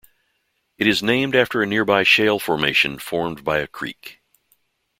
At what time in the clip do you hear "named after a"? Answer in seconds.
1.03-1.67